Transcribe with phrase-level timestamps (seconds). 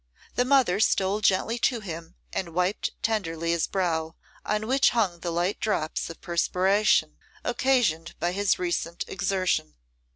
[0.33, 5.29] The mother stole gently to him, and wiped tenderly his brow, on which hung the
[5.29, 9.75] light drops of perspiration, occasioned by his recent exertion.